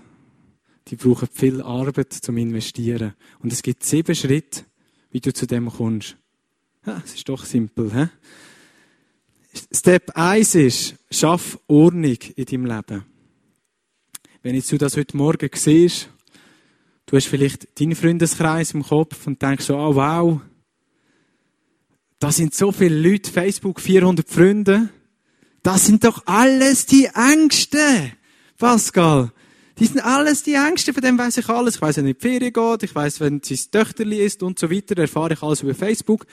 [0.88, 3.14] Die brauchen viel Arbeit zum Investieren.
[3.40, 4.66] Und es gibt sieben Schritte,
[5.12, 6.18] wie du zu dem kommst.
[6.86, 7.94] Ja, es ist doch simpel.
[7.94, 8.08] He?
[9.72, 13.06] Step 1 ist, schaff Ordnung in deinem Leben.
[14.42, 16.10] Wenn jetzt du das heute Morgen siehst,
[17.06, 20.42] du hast vielleicht deinen Freundeskreis im Kopf und denkst so, oh wow,
[22.20, 24.90] da sind so viele Leute, Facebook 400 Freunde,
[25.64, 28.14] das sind doch alles die Ängste.
[28.58, 29.32] Pascal,
[29.80, 31.76] die sind alles die Ängste, von dem weiß ich alles.
[31.76, 34.70] Ich weiß, wenn in die Ferien geht, ich weiß, wenn sein Töchterli ist und so
[34.70, 36.26] weiter, erfahre ich alles über Facebook.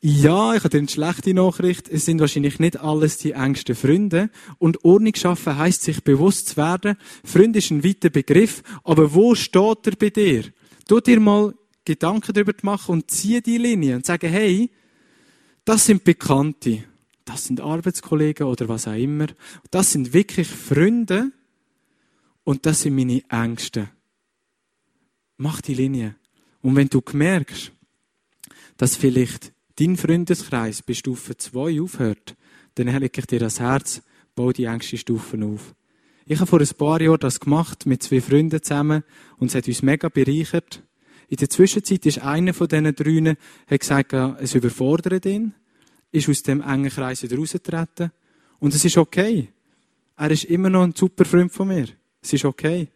[0.00, 1.88] Ja, ich habe eine schlechte Nachricht.
[1.88, 4.30] Es sind wahrscheinlich nicht alles die engsten Freunde.
[4.58, 6.96] Und Ordnung schaffen heisst, sich bewusst zu werden.
[7.24, 8.62] Freund ist ein weiter Begriff.
[8.84, 10.44] Aber wo steht er bei dir?
[10.88, 14.70] Tu dir mal Gedanken darüber machen und ziehe die Linie und sage, hey,
[15.64, 16.84] das sind Bekannte.
[17.24, 19.26] Das sind Arbeitskollegen oder was auch immer.
[19.70, 21.30] Das sind wirklich Freunde,
[22.44, 23.90] und das sind meine Ängste.
[25.36, 26.16] Mach die Linie.
[26.60, 27.72] Und wenn du merkst,
[28.76, 32.36] dass vielleicht dein Freundeskreis bei Stufe 2 aufhört,
[32.74, 34.02] dann lege ich dir das Herz,
[34.34, 35.74] bau die engste Stufen auf.
[36.24, 39.02] Ich habe vor ein paar Jahren das gemacht mit zwei Freunden zusammen
[39.38, 40.82] und es hat uns mega bereichert.
[41.28, 45.54] In der Zwischenzeit ist einer von diesen drei hat gesagt, es überfordert ihn,
[46.12, 48.12] ist aus dem engen Kreis wieder rausgetreten
[48.60, 49.48] und es ist okay.
[50.16, 51.88] Er ist immer noch ein super Freund von mir.
[52.22, 52.88] Es ist okay.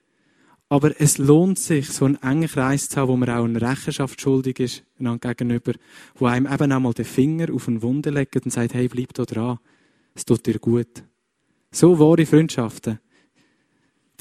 [0.68, 4.20] Aber es lohnt sich, so einen engen Kreis zu haben, wo man auch eine Rechenschaft
[4.20, 5.74] schuldig ist, einander gegenüber,
[6.16, 9.14] wo einem eben auch mal den Finger auf eine Wunde legt und sagt, hey, bleib
[9.14, 9.58] da dran.
[10.14, 11.04] Es tut dir gut.
[11.70, 12.98] So wahre Freundschaften,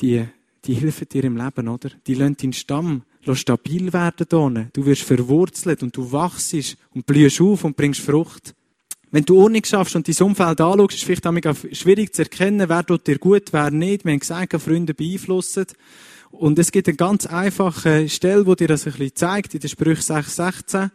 [0.02, 0.26] die,
[0.66, 1.90] die helfen dir im Leben, oder?
[2.06, 4.70] Die lassen deinen Stamm stabil werden hier.
[4.74, 6.54] Du wirst verwurzelt und du wachst
[6.94, 8.54] und blühst auf und bringst Frucht.
[9.12, 12.68] Wenn du Ordnung schaffst und dein Umfeld anschaust, ist es vielleicht auch schwierig zu erkennen,
[12.68, 14.04] wer tut dir gut, wer nicht.
[14.04, 15.66] Wir haben gesagt, Freunde beeinflussen.
[16.32, 19.68] Und es gibt eine ganz einfache Stelle, wo dir das ein bisschen zeigt, in der
[19.70, 20.90] Sprüche 6,16.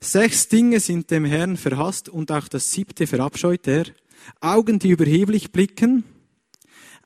[0.00, 3.84] Sechs Dinge sind dem Herrn verhasst und auch das siebte verabscheut er.
[4.40, 6.04] Augen, die überheblich blicken,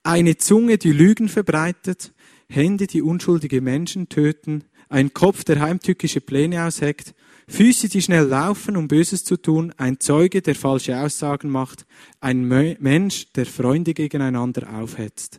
[0.02, 2.12] eine Zunge, die Lügen verbreitet,
[2.48, 7.14] Hände, die unschuldige Menschen töten, ein Kopf, der heimtückische Pläne ausheckt,
[7.52, 11.84] Füße, die schnell laufen, um Böses zu tun, ein Zeuge, der falsche Aussagen macht,
[12.20, 15.38] ein Mensch, der Freunde gegeneinander aufhetzt.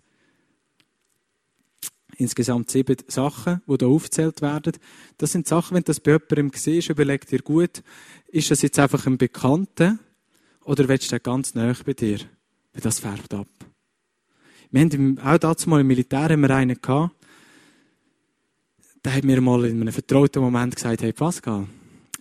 [2.15, 4.73] Insgesamt sieben Sachen, die da aufgezählt werden.
[5.17, 7.81] Das sind Sachen, wenn das bei jemandem siehst, überleg dir gut,
[8.27, 9.97] ist das jetzt einfach ein Bekannter
[10.65, 12.19] oder willst du ganz nahe bei dir?
[12.73, 13.47] Weil das färbt ab.
[14.69, 17.15] Wir haben auch dazu mal im Militär haben wir einen gehabt,
[19.03, 21.67] der hat mir mal in einem vertrauten Moment gesagt, hey Pascal,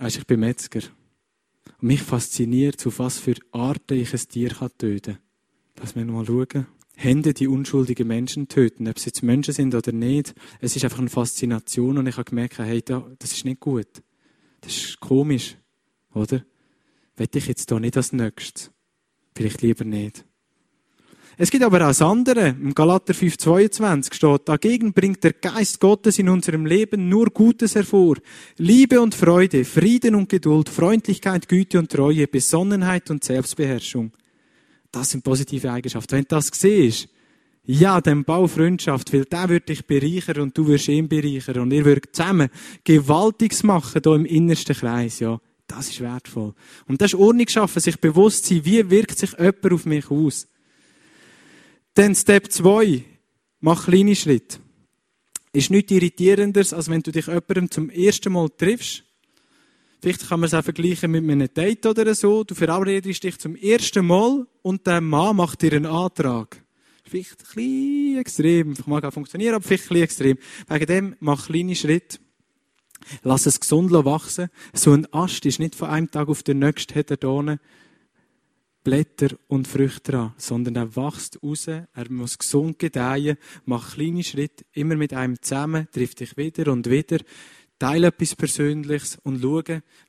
[0.03, 0.81] Weißt, ich bin Metzger.
[1.81, 5.19] Und mich fasziniert, auf was für Arten ich ein Tier töten kann.
[5.79, 6.67] Lass mich mal schauen.
[6.97, 10.35] Hände, die unschuldige Menschen töten, ob es jetzt Menschen sind oder nicht.
[10.59, 14.03] Es ist einfach eine Faszination und ich habe gemerkt, hey, das ist nicht gut.
[14.63, 15.57] Das ist komisch,
[16.13, 16.45] oder?
[17.15, 18.73] Wette ich jetzt da nicht als nächstes?
[19.37, 20.25] Vielleicht lieber nicht.
[21.39, 22.49] Es gibt aber auch das andere.
[22.49, 28.17] Im Galater 5,22 steht, dagegen bringt der Geist Gottes in unserem Leben nur Gutes hervor.
[28.59, 34.13] Liebe und Freude, Frieden und Geduld, Freundlichkeit, Güte und Treue, Besonnenheit und Selbstbeherrschung.
[34.91, 36.17] Das sind positive Eigenschaften.
[36.17, 37.09] Wenn du das siehst,
[37.65, 41.73] ja, dann bau Freundschaft, weil der wird dich bereichern und du wirst ihn bereichern und
[41.73, 42.51] ihr würdet zusammen
[42.85, 45.41] Gewaltiges machen, hier im innersten Kreis, ja.
[45.69, 46.53] Das ist wertvoll.
[46.87, 50.49] Und das ist Ordnung schaffen, sich bewusst sein, wie wirkt sich jemand auf mich aus.
[51.95, 53.05] Dann Step 2.
[53.61, 54.59] Mach kleine Schritte.
[55.53, 59.05] Ist nichts irritierendes, als wenn du dich jemandem zum ersten Mal triffst.
[60.01, 62.45] Vielleicht kann man es auch vergleichen mit einem Date oder so.
[62.45, 66.65] Du verabredest dich zum ersten Mal und der Mann macht dir einen Antrag.
[67.05, 68.75] Vielleicht ein bisschen extrem.
[68.87, 70.39] Mag auch funktionieren, aber vielleicht ein bisschen extrem.
[70.69, 72.19] Wegen dem mach kleine Schritte.
[73.23, 74.49] Lass es gesund wachsen.
[74.73, 77.19] So ein Ast ist nicht von einem Tag auf den nächsten, hat er
[78.85, 84.65] Blätter und Früchte dran, sondern er wächst raus, er muss gesund gedeihen, mach kleine Schritte,
[84.73, 87.19] immer mit einem zusammen, trifft dich wieder und wieder,
[87.79, 89.63] teile etwas Persönliches und schau,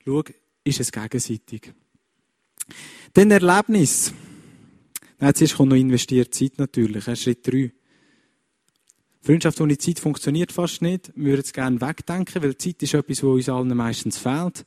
[0.04, 0.22] schau,
[0.64, 1.72] ist es gegenseitig.
[3.12, 4.12] Dann Erlebnis.
[5.18, 7.72] Nein, zuerst kommt noch investiert Zeit natürlich, Schritt drei.
[9.20, 11.12] Freundschaft ohne Zeit funktioniert fast nicht.
[11.14, 14.66] Wir würden es gerne wegdenken, weil Zeit ist etwas, was uns allen meistens fehlt.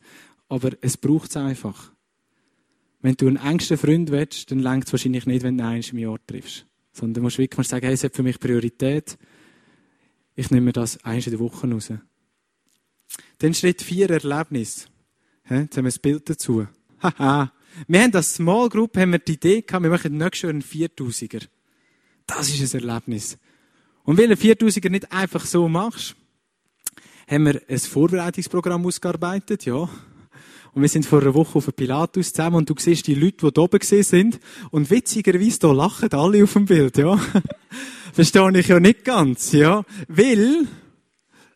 [0.50, 1.92] Aber es braucht es einfach.
[3.02, 5.98] Wenn du einen engsten Freund willst, dann längt es wahrscheinlich nicht, wenn du einen im
[6.00, 6.66] Jahr triffst.
[6.92, 9.18] Sondern du musst wirklich sagen, hey, es hat für mich Priorität.
[10.36, 11.92] Ich nehme das eins in der Woche raus.
[13.38, 14.88] Dann Schritt vier, Erlebnis.
[15.50, 16.68] Jetzt haben wir ein Bild dazu.
[17.02, 17.52] Haha.
[17.88, 20.64] wir haben als Small Group haben wir die Idee gehabt, wir machen nächstes Jahr einen
[20.64, 21.48] 4000er.
[22.26, 23.38] Das ist ein Erlebnis.
[24.04, 26.16] Und weil du 4000er nicht einfach so machst,
[27.30, 29.90] haben wir ein Vorbereitungsprogramm ausgearbeitet, ja.
[30.78, 33.48] Und wir sind vor einer Woche auf dem Pilatus zusammen und du siehst die Leute,
[33.48, 34.40] die da oben gesehen sind.
[34.70, 37.20] Und witzigerweise, da lachen alle auf dem Bild, ja.
[38.14, 39.84] Verstehe ich ja nicht ganz, ja.
[40.08, 40.68] Weil,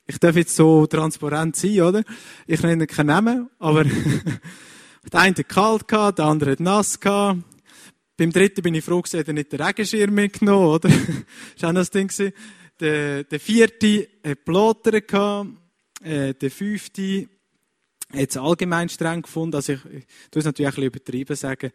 [0.08, 2.04] ich darf jetzt so transparent sein, oder?
[2.48, 3.84] Ich nenne keinen Namen, aber
[5.14, 7.44] der eine hat kalt gehabt, der andere hat nass gehabt.
[8.18, 10.90] Beim dritten bin ich froh gewesen, er nicht den Regenschirm mitgenommen, oder?
[11.60, 12.12] war auch das Ding.
[12.80, 15.52] Der, der vierte hat Plotter gehabt.
[16.02, 17.30] Äh, der fünfte
[18.14, 19.56] es allgemein streng gefunden.
[19.56, 21.72] Also ich, ich tue es natürlich ein bisschen übertrieben sagen.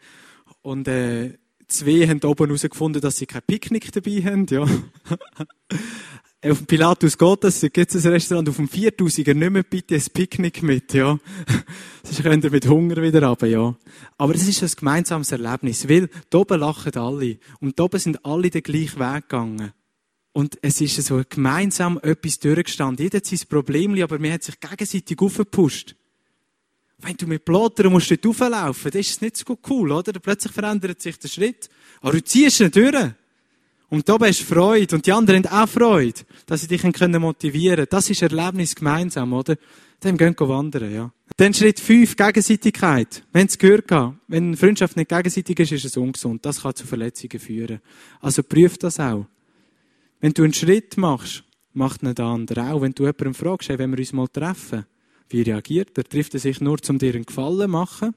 [0.63, 1.35] Und, äh,
[1.69, 4.63] zwei haben oben herausgefunden, dass sie kein Picknick dabei haben, ja.
[6.51, 9.97] auf dem Pilatus geht das, gibt es ein Restaurant, auf dem 4000er nicht mehr bitte
[9.97, 11.19] ein Picknick mit, ja.
[12.03, 13.75] Sonst könnt ihr mit Hunger wieder runter, ja.
[14.17, 17.39] Aber es ist ein gemeinsames Erlebnis, weil da oben lachen alle.
[17.61, 19.73] Und da oben sind alle den gleichen Weg gegangen.
[20.33, 23.03] Und es ist so gemeinsam etwas durchgestanden.
[23.03, 25.97] Jeder hat sein Problem, aber man hat sich gegenseitig aufgepusht.
[26.99, 30.13] Wenn du mit Plottern musst dort rauflaufen, dann ist es nicht so cool, oder?
[30.15, 31.69] Plötzlich verändert sich der Schritt.
[32.01, 33.13] Aber du ziehst ihn durch.
[33.89, 34.97] Und da hast du Freude.
[34.97, 37.87] Und die anderen haben auch Freude, dass sie dich motivieren können.
[37.91, 39.57] Das ist Erlebnis gemeinsam, oder?
[40.01, 41.13] Dann gehen wir wandern, ja.
[41.37, 43.23] Dann Schritt 5, Gegenseitigkeit.
[43.33, 43.91] Wir haben es gehört,
[44.29, 46.45] wenn eine Freundschaft nicht gegenseitig ist, ist es ungesund.
[46.45, 47.81] Das kann zu Verletzungen führen.
[48.21, 49.27] Also prüf das auch.
[50.21, 52.83] Wenn du einen Schritt machst, macht nicht der andere auch.
[52.83, 54.87] Wenn du jemanden fragst, hey, wenn wir uns mal treffen,
[55.29, 56.05] wie reagiert er?
[56.05, 58.15] Trifft er sich nur, um dir einen Gefallen zu machen?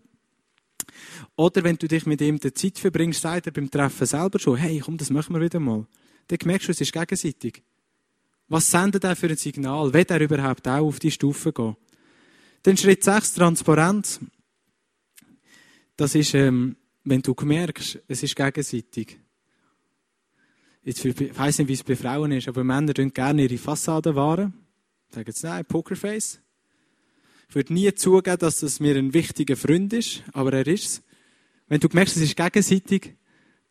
[1.36, 4.58] Oder wenn du dich mit ihm die Zeit verbringst, sagt er beim Treffen selber schon,
[4.58, 5.86] hey, komm, das machen wir wieder mal.
[6.28, 7.64] Dann merkst du, es ist gegenseitig.
[8.48, 9.94] Was sendet er für ein Signal?
[9.94, 11.76] Will er überhaupt auch auf die Stufe gehen?
[12.64, 14.20] Dann Schritt 6, Transparenz.
[15.96, 19.20] Das ist, ähm, wenn du merkst, es ist gegenseitig.
[20.84, 24.16] Jetzt, ich weiss nicht, wie es bei Frauen ist, aber Männer tun gerne ihre Fassade
[24.16, 24.54] wahren.
[25.10, 26.42] Sagen sie, nein, Pokerface.
[27.50, 31.04] Ich würde nie zugeben, dass das mir ein wichtiger Freund ist, aber er ist es.
[31.68, 33.16] Wenn du merkst, es ist gegenseitig,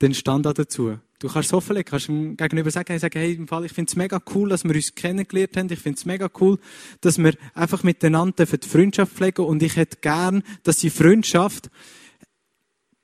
[0.00, 0.98] dann stand da dazu.
[1.20, 3.88] Du kannst es offenlegen, kannst ihm gegenüber sagen, hey, sagen, hey, im Fall, ich finde
[3.88, 5.72] es mega cool, dass wir uns kennengelernt haben.
[5.72, 6.58] Ich finde es mega cool,
[7.00, 11.70] dass wir einfach miteinander für die Freundschaft pflegen und ich hätte gern, dass die Freundschaft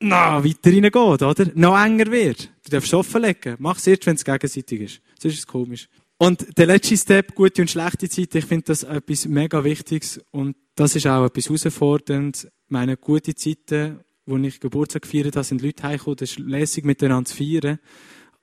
[0.00, 1.46] noch weiter reingeht, oder?
[1.54, 2.50] Noch enger wird.
[2.64, 3.56] Du darfst es offenlegen.
[3.58, 5.00] Mach es erst, wenn es gegenseitig ist.
[5.20, 5.88] Sonst ist es komisch.
[6.16, 10.56] Und der letzte Step, gute und schlechte Zeit, ich finde das etwas mega Wichtiges und
[10.76, 12.48] das ist auch etwas herausfordernd.
[12.68, 17.28] Meine gute Zeiten, wo ich Geburtstag gefeiert habe, sind Leute heimgekommen, das ist lässig miteinander
[17.28, 17.78] zu feiern.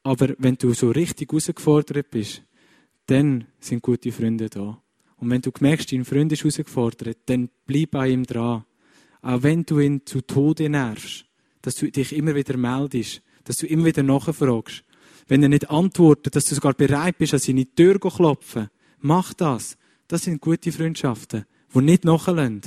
[0.03, 2.43] Aber wenn du so richtig herausgefordert bist,
[3.05, 4.81] dann sind gute Freunde da.
[5.17, 8.65] Und wenn du merkst, dein Freund ist herausgefordert, dann bleib bei ihm dran.
[9.21, 11.25] Auch wenn du ihn zu Tode nervst,
[11.62, 14.84] dass du dich immer wieder meldest, dass du immer wieder nachfragst.
[15.31, 18.69] Wenn er nicht antwortet, dass du sogar bereit bist, an seine Tür zu klopfen.
[18.99, 19.77] Mach das.
[20.09, 22.63] Das sind gute Freundschaften, die nicht nachlassen.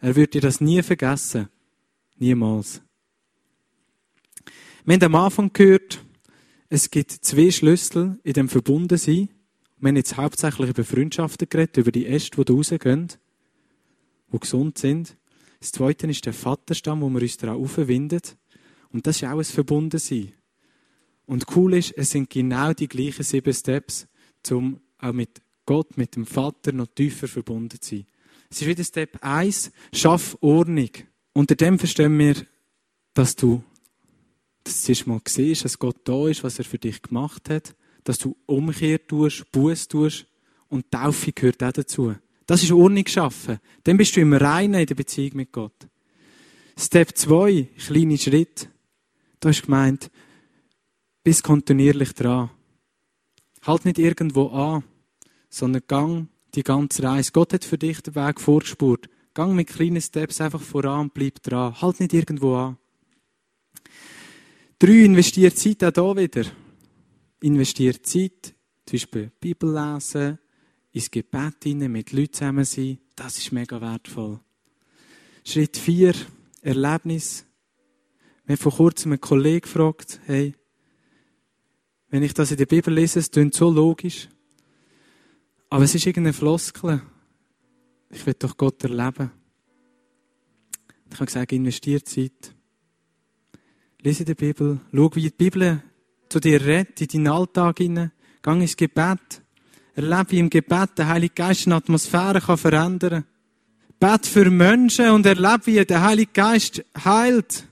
[0.00, 1.50] Er wird dir das nie vergessen.
[2.16, 2.80] Niemals.
[4.86, 6.02] Wir haben am Anfang gehört,
[6.70, 9.28] es gibt zwei Schlüssel in dem Verbundensein.
[9.76, 13.08] Wir haben jetzt hauptsächlich über Freundschaften geredet, über die Äste, die da rausgehen,
[14.32, 15.14] die gesund sind.
[15.60, 18.22] Das zweite ist der Vaterstamm, wo wir uns daran aufwinden.
[18.88, 20.32] Und das ist auch ein Verbundensein.
[21.26, 24.06] Und cool ist, es sind genau die gleichen sieben Steps,
[24.50, 28.06] um auch mit Gott, mit dem Vater noch tiefer verbunden zu sein.
[28.48, 30.90] Es ist wieder Step 1, schaff Ordnung.
[31.32, 32.36] Unter dem verstehen wir,
[33.12, 33.62] dass du
[34.62, 38.18] das zuerst mal siehst, dass Gott da ist, was er für dich gemacht hat, dass
[38.18, 40.26] du Umkehr tust, Buß tust
[40.68, 42.14] und Taufe gehört auch dazu.
[42.46, 43.58] Das ist Ordnung schaffen.
[43.84, 45.74] Dann bist du im Reinen in der Beziehung mit Gott.
[46.78, 48.68] Step 2, kleine Schritt.
[49.40, 50.10] Da ist gemeint,
[51.26, 52.50] bist kontinuierlich dran.
[53.62, 54.84] Halt nicht irgendwo an,
[55.48, 57.32] sondern gang die ganze Reise.
[57.32, 59.08] Gott hat für dich den Weg vorgespurt.
[59.34, 61.74] Gang mit kleinen Steps einfach voran und bleib dran.
[61.82, 62.76] Halt nicht irgendwo an.
[64.78, 66.48] Drei, investiert Zeit auch hier wieder.
[67.40, 68.54] Investiert Zeit,
[68.86, 70.38] zum Beispiel Bibel lesen,
[70.92, 72.98] ins Gebet hinein, mit Leuten zusammen sein.
[73.16, 74.38] Das ist mega wertvoll.
[75.44, 76.14] Schritt vier,
[76.62, 77.44] Erlebnis.
[78.44, 80.54] Wir haben vor kurzem einen Kollegen gefragt, hey,
[82.16, 84.26] wenn ich das in der Bibel lese, es klingt so logisch.
[85.68, 87.02] Aber es ist irgendeine Floskel.
[88.08, 89.32] Ich will doch Gott erleben.
[91.10, 92.54] Ich habe gesagt, investiert Zeit.
[94.00, 94.80] Lese die Bibel.
[94.94, 95.82] Schau, wie die Bibel
[96.30, 98.12] zu dir redet, in deinen Alltag hinein.
[98.40, 99.42] Gang ins Gebet.
[99.94, 103.24] Erlebe, wie im Gebet der Heilige Geist eine Atmosphäre kann verändern kann.
[104.00, 107.68] Bet für Menschen und erlebe, wie der Heilige Geist heilt.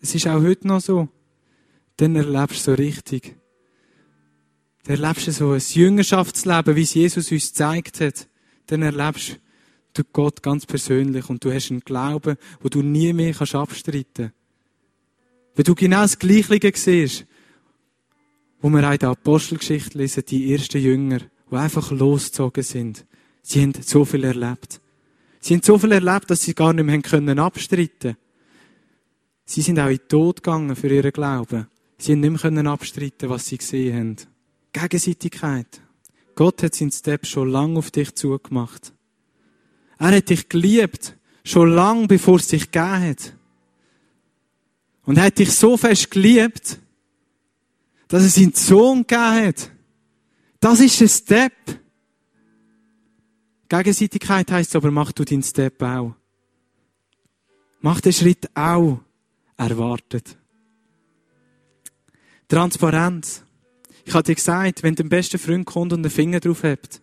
[0.00, 1.08] Es ist auch heute noch so.
[1.96, 3.34] Dann erlebst du so richtig.
[4.84, 8.28] Dann erlebst du so ein Jüngerschaftsleben, wie es Jesus uns gezeigt hat.
[8.66, 9.40] Dann erlebst
[9.94, 14.06] du Gott ganz persönlich und du hast einen Glauben, wo du nie mehr kannst abstreiten
[14.14, 14.34] kannst.
[15.54, 17.26] Wenn du genau das Gleiche siehst,
[18.60, 21.20] wo wir in der Apostelgeschichte lesen, die ersten Jünger,
[21.50, 23.06] die einfach losgezogen sind.
[23.42, 24.80] Sie haben so viel erlebt.
[25.40, 28.16] Sie haben so viel erlebt, dass sie gar nicht mehr können abstreiten
[29.44, 31.66] Sie sind auch in den Tod gegangen für ihren Glauben.
[31.98, 34.33] Sie haben nicht mehr abstreiten, was sie gesehen haben.
[34.74, 35.80] Gegenseitigkeit.
[36.34, 38.92] Gott hat seinen Step schon lange auf dich zugemacht.
[39.98, 43.36] Er hat dich geliebt, schon lange bevor es dich gegeben hat.
[45.04, 46.80] Und er hat dich so fest geliebt,
[48.08, 49.70] dass er seinen Sohn gegeben hat.
[50.58, 51.52] Das ist ein Step.
[53.68, 56.14] Gegenseitigkeit heisst aber, mach du deinen Step auch.
[57.80, 59.00] Mach den Schritt auch
[59.56, 60.36] erwartet.
[62.48, 63.43] Transparenz.
[64.04, 67.00] Ich hatte dir gesagt, wenn dein bester Freund kommt und einen Finger drauf hat,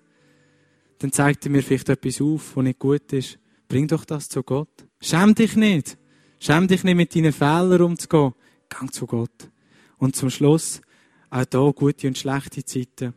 [0.99, 3.39] dann zeigt er mir vielleicht etwas auf, was nicht gut ist.
[3.67, 4.69] Bring doch das zu Gott.
[4.99, 5.97] Schäm dich nicht.
[6.39, 8.33] Schäm dich nicht mit deinen Fehlern umzugehen.
[8.69, 9.49] Gang zu Gott.
[9.97, 10.81] Und zum Schluss,
[11.29, 13.13] auch da gute und schlechte Zeiten.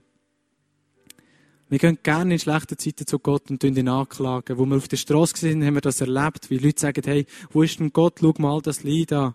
[1.68, 4.58] Wir gehen gerne in schlechten Zeiten zu Gott und ihn anklagen.
[4.58, 7.62] Wo wir auf der Straße sind, haben wir das erlebt, wie Leute sagen, hey, wo
[7.62, 8.18] ist denn Gott?
[8.20, 9.34] Schau mal das Lied an.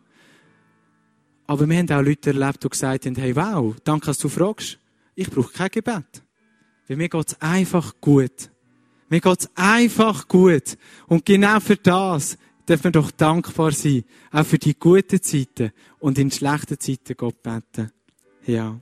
[1.50, 4.78] Aber wir haben auch Leute erlebt, die gesagt haben, hey, wow, danke, dass du fragst.
[5.16, 6.22] Ich brauche kein Gebet.
[6.88, 8.52] Weil mir geht's einfach gut.
[9.10, 10.78] Mir geht's einfach gut.
[11.08, 14.04] Und genau für das dürfen wir doch dankbar sein.
[14.32, 17.92] Auch für die guten Zeiten und in schlechten Zeiten Gott beten.
[18.46, 18.80] Ja.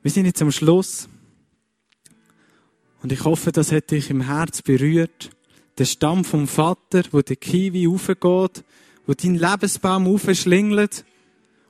[0.00, 1.10] Wir sind jetzt am Schluss.
[3.02, 5.28] Und ich hoffe, das hat dich im Herz berührt.
[5.76, 8.64] Der Stamm vom Vater, wo der Kiwi aufgeht,
[9.06, 11.04] wo dein Lebensbaum aufschlingelt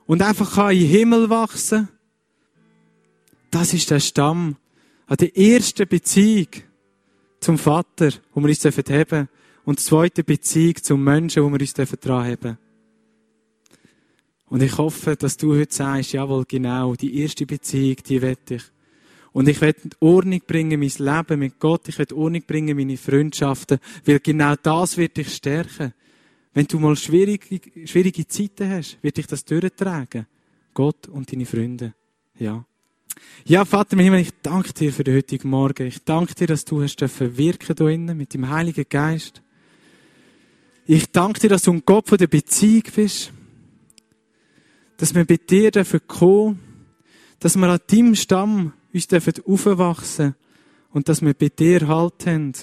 [0.07, 1.89] und einfach kann in den Himmel wachsen.
[3.51, 4.55] Das ist der Stamm
[5.05, 6.47] an der ersten Beziehung
[7.39, 9.29] zum Vater, wo wir uns dürfen
[9.63, 12.57] und die zweite Beziehung zum Menschen, wo wir uns dran dürfen.
[14.49, 18.63] Und ich hoffe, dass du heute sagst, jawohl, genau, die erste Beziehung, die wette ich.
[19.33, 21.87] Und ich werde Ordnung bringen, mein Leben mit Gott.
[21.89, 23.77] Ich werde Ordnung bringen, meine Freundschaften.
[24.05, 25.93] Weil genau das wird dich stärken.
[26.57, 30.25] Wenn du mal schwierige, schwierige Zeiten hast, wird dich das durchtragen.
[30.73, 31.93] Gott und deine Freunde.
[32.39, 32.65] Ja.
[33.45, 35.85] Ja, Vater im Himmel, ich danke dir für den heutigen Morgen.
[35.85, 39.43] Ich danke dir, dass du hast wirken hier innen mit dem Heiligen Geist.
[40.87, 43.31] Ich danke dir, dass du ein Gott von der Beziehung bist.
[44.97, 46.57] Dass wir bei dir dürfen kommen.
[47.37, 50.33] Dass wir an deinem Stamm uns dürfen aufwachsen
[50.89, 52.53] und dass wir bei dir Halt haben.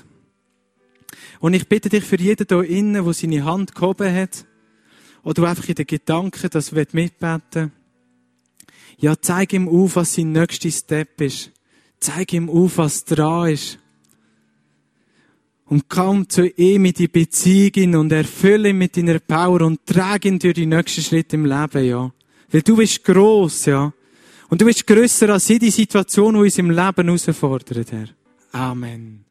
[1.41, 4.47] Und ich bitte dich für jeden hier innen, der seine Hand gehoben hat,
[5.25, 7.73] oder einfach in den Gedanken das mitbeten
[8.99, 11.51] Ja, zeig ihm auf, was sein nächster Step ist.
[11.99, 13.79] Zeig ihm auf, was dran ist.
[15.65, 20.29] Und komm zu ihm in die Beziehung und erfülle ihn mit deiner Power und trage
[20.29, 22.13] ihn durch die nächsten Schritte im Leben, ja.
[22.51, 23.93] Weil du bist gross, ja.
[24.51, 28.09] Und du bist grösser als jede Situation, die uns im Leben herausfordert, Herr.
[28.53, 29.25] Amen.